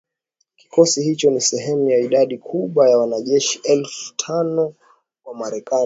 Kikosi 0.57 1.01
hicho 1.03 1.31
ni 1.31 1.41
sehemu 1.41 1.89
ya 1.89 1.97
idadi 1.99 2.37
kubwa 2.37 2.89
ya 2.89 2.97
wanajeshi 2.97 3.59
elfu 3.63 4.13
tano 4.15 4.73
wa 5.25 5.33
Marekani 5.35 5.79